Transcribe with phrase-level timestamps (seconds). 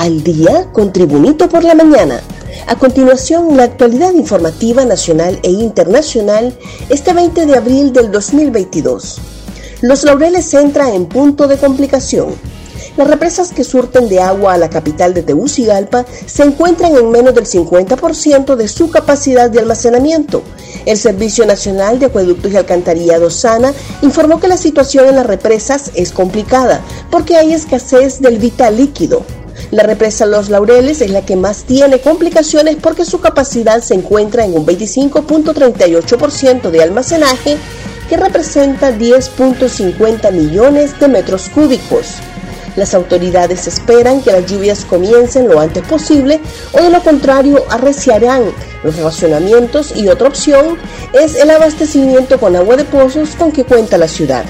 [0.00, 2.22] al día con Tribunito por la mañana.
[2.66, 6.56] A continuación, la actualidad informativa nacional e internacional
[6.88, 9.18] este 20 de abril del 2022.
[9.82, 12.28] Los laureles entran en punto de complicación.
[12.96, 17.34] Las represas que surten de agua a la capital de Tegucigalpa se encuentran en menos
[17.34, 20.42] del 50% de su capacidad de almacenamiento.
[20.86, 25.90] El Servicio Nacional de Acueductos y Alcantarillado Sana informó que la situación en las represas
[25.94, 26.80] es complicada
[27.10, 29.26] porque hay escasez del vital líquido.
[29.70, 34.44] La represa Los Laureles es la que más tiene complicaciones porque su capacidad se encuentra
[34.44, 37.56] en un 25.38% de almacenaje
[38.08, 42.16] que representa 10.50 millones de metros cúbicos.
[42.76, 46.40] Las autoridades esperan que las lluvias comiencen lo antes posible
[46.72, 48.44] o de lo contrario arreciarán
[48.82, 50.78] los racionamientos y otra opción
[51.12, 54.44] es el abastecimiento con agua de pozos con que cuenta la ciudad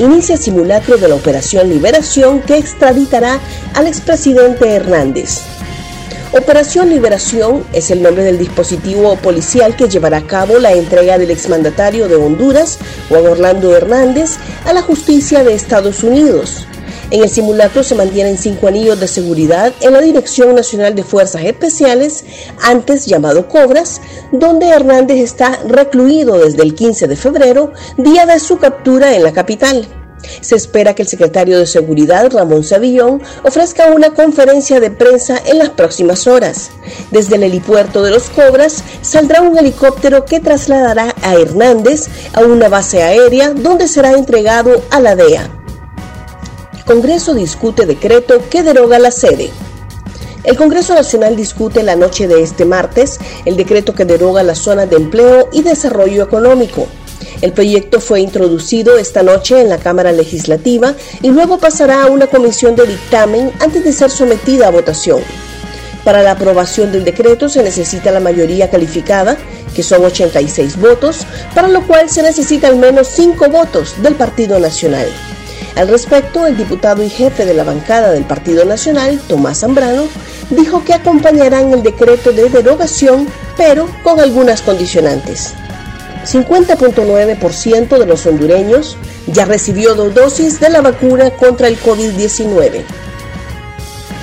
[0.00, 3.38] inicia simulacro de la Operación Liberación que extraditará
[3.74, 5.42] al expresidente Hernández.
[6.32, 11.30] Operación Liberación es el nombre del dispositivo policial que llevará a cabo la entrega del
[11.30, 16.66] exmandatario de Honduras, Juan Orlando Hernández, a la justicia de Estados Unidos.
[17.10, 21.42] En el simulacro se mantienen cinco anillos de seguridad en la Dirección Nacional de Fuerzas
[21.42, 22.24] Especiales,
[22.62, 28.58] antes llamado Cobras, donde Hernández está recluido desde el 15 de febrero, día de su
[28.58, 29.88] captura en la capital.
[30.40, 35.58] Se espera que el secretario de Seguridad, Ramón Savillón, ofrezca una conferencia de prensa en
[35.58, 36.70] las próximas horas.
[37.10, 42.68] Desde el helipuerto de los Cobras saldrá un helicóptero que trasladará a Hernández a una
[42.68, 45.59] base aérea donde será entregado a la DEA.
[46.90, 49.48] Congreso discute decreto que deroga la sede.
[50.42, 54.86] El Congreso Nacional discute la noche de este martes el decreto que deroga la zona
[54.86, 56.88] de empleo y desarrollo económico.
[57.42, 62.26] El proyecto fue introducido esta noche en la Cámara Legislativa y luego pasará a una
[62.26, 65.20] comisión de dictamen antes de ser sometida a votación.
[66.02, 69.38] Para la aprobación del decreto se necesita la mayoría calificada,
[69.76, 74.58] que son 86 votos, para lo cual se necesita al menos 5 votos del Partido
[74.58, 75.06] Nacional.
[75.76, 80.08] Al respecto, el diputado y jefe de la bancada del Partido Nacional, Tomás Zambrano,
[80.50, 85.54] dijo que acompañarán el decreto de derogación, pero con algunas condicionantes.
[86.24, 92.84] 50.9% de los hondureños ya recibió dos dosis de la vacuna contra el COVID-19.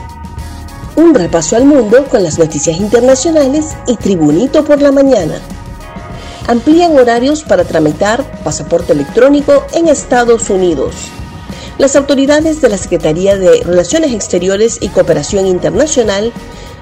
[1.00, 5.40] Un repaso al mundo con las noticias internacionales y Tribunito por la mañana.
[6.46, 10.94] Amplían horarios para tramitar pasaporte electrónico en Estados Unidos.
[11.78, 16.34] Las autoridades de la Secretaría de Relaciones Exteriores y Cooperación Internacional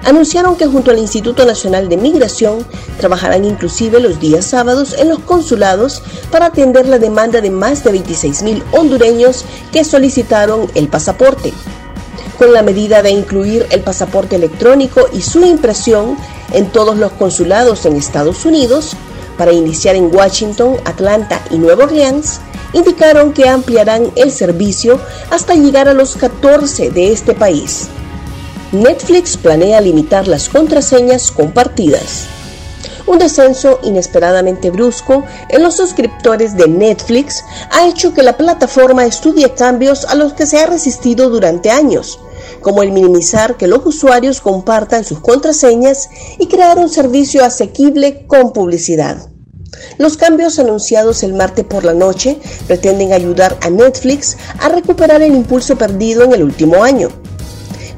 [0.04, 2.66] anunciaron que junto al Instituto Nacional de Migración
[2.98, 6.02] trabajarán inclusive los días sábados en los consulados
[6.32, 11.52] para atender la demanda de más de 26.000 hondureños que solicitaron el pasaporte
[12.38, 16.16] con la medida de incluir el pasaporte electrónico y su impresión
[16.52, 18.96] en todos los consulados en Estados Unidos,
[19.36, 22.40] para iniciar en Washington, Atlanta y Nueva Orleans,
[22.72, 25.00] indicaron que ampliarán el servicio
[25.30, 27.88] hasta llegar a los 14 de este país.
[28.72, 32.37] Netflix planea limitar las contraseñas compartidas.
[33.08, 39.54] Un descenso inesperadamente brusco en los suscriptores de Netflix ha hecho que la plataforma estudie
[39.54, 42.20] cambios a los que se ha resistido durante años,
[42.60, 48.52] como el minimizar que los usuarios compartan sus contraseñas y crear un servicio asequible con
[48.52, 49.30] publicidad.
[49.96, 55.34] Los cambios anunciados el martes por la noche pretenden ayudar a Netflix a recuperar el
[55.34, 57.08] impulso perdido en el último año.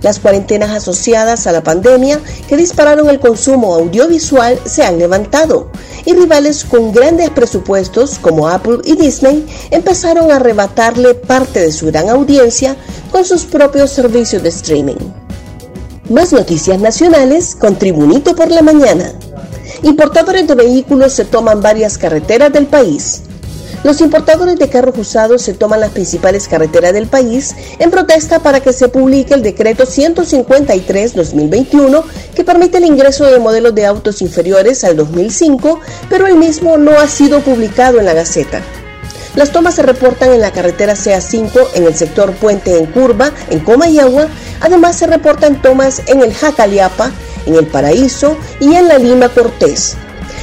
[0.02, 5.70] Las cuarentenas asociadas a la pandemia que dispararon el consumo audiovisual se han levantado
[6.06, 11.87] y rivales con grandes presupuestos como Apple y Disney empezaron a arrebatarle parte de su
[11.87, 12.76] gran audiencia
[13.11, 14.97] con sus propios servicios de streaming.
[16.08, 19.12] Más noticias nacionales con Tribunito por la Mañana.
[19.82, 23.23] Importadores de vehículos se toman varias carreteras del país.
[23.82, 28.61] Los importadores de carros usados se toman las principales carreteras del país en protesta para
[28.61, 32.05] que se publique el decreto 153-2021
[32.35, 35.81] que permite el ingreso de modelos de autos inferiores al 2005,
[36.11, 38.61] pero el mismo no ha sido publicado en la Gaceta.
[39.35, 43.61] Las tomas se reportan en la carretera CA5 en el sector Puente en Curva, en
[43.61, 44.26] Comayagua.
[44.61, 47.12] Además se reportan tomas en el Jacaliapa,
[47.47, 49.97] en el Paraíso y en la Lima Cortés.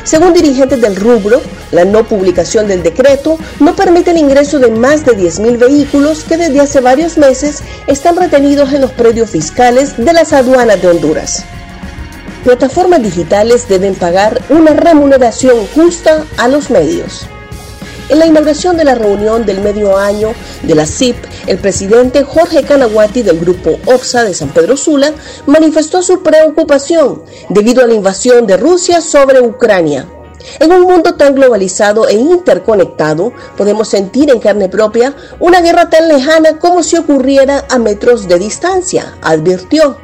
[0.07, 1.41] Según dirigentes del rubro,
[1.73, 6.37] la no publicación del decreto no permite el ingreso de más de 10.000 vehículos que
[6.37, 11.43] desde hace varios meses están retenidos en los predios fiscales de las aduanas de Honduras.
[12.45, 17.27] Plataformas digitales deben pagar una remuneración justa a los medios.
[18.09, 20.33] En la inauguración de la reunión del medio año
[20.63, 25.13] de la CIP, el presidente Jorge Canaguati del grupo OPSA de San Pedro Sula
[25.45, 30.07] manifestó su preocupación debido a la invasión de Rusia sobre Ucrania.
[30.61, 36.07] En un mundo tan globalizado e interconectado, podemos sentir en carne propia una guerra tan
[36.07, 39.97] lejana como si ocurriera a metros de distancia, advirtió.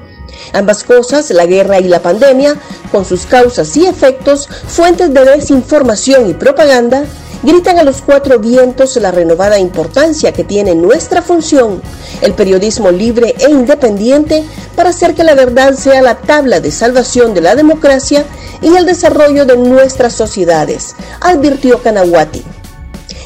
[0.52, 2.56] Ambas cosas, la guerra y la pandemia,
[2.92, 7.06] con sus causas y efectos, fuentes de desinformación y propaganda,
[7.44, 11.82] gritan a los cuatro vientos la renovada importancia que tiene nuestra función,
[12.22, 14.44] el periodismo libre e independiente,
[14.76, 18.26] para hacer que la verdad sea la tabla de salvación de la democracia
[18.62, 22.44] y el desarrollo de nuestras sociedades, advirtió Kanahuati.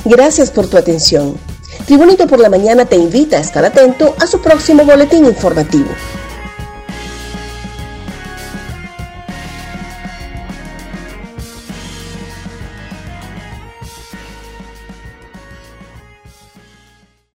[0.06, 1.38] Gracias por tu atención.
[1.86, 5.90] Tribunito por la Mañana te invita a estar atento a su próximo boletín informativo.